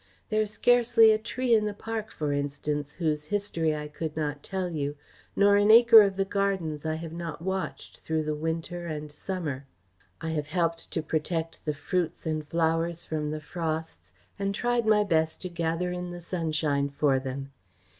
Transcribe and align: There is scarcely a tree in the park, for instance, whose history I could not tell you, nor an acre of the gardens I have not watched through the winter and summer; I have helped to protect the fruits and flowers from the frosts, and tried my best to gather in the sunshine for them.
There 0.29 0.41
is 0.41 0.49
scarcely 0.49 1.11
a 1.11 1.19
tree 1.19 1.53
in 1.53 1.65
the 1.65 1.75
park, 1.75 2.09
for 2.09 2.33
instance, 2.33 2.93
whose 2.93 3.25
history 3.25 3.75
I 3.75 3.87
could 3.87 4.17
not 4.17 4.41
tell 4.41 4.67
you, 4.71 4.95
nor 5.35 5.57
an 5.57 5.69
acre 5.69 6.01
of 6.01 6.15
the 6.17 6.25
gardens 6.25 6.87
I 6.87 6.95
have 6.95 7.11
not 7.13 7.39
watched 7.39 7.99
through 7.99 8.23
the 8.23 8.33
winter 8.33 8.87
and 8.87 9.11
summer; 9.11 9.67
I 10.19 10.31
have 10.31 10.47
helped 10.47 10.89
to 10.89 11.03
protect 11.03 11.65
the 11.65 11.75
fruits 11.75 12.25
and 12.25 12.47
flowers 12.47 13.05
from 13.05 13.29
the 13.29 13.41
frosts, 13.41 14.11
and 14.39 14.55
tried 14.55 14.87
my 14.87 15.03
best 15.03 15.39
to 15.43 15.49
gather 15.49 15.91
in 15.91 16.09
the 16.09 16.19
sunshine 16.21 16.89
for 16.89 17.19
them. 17.19 17.51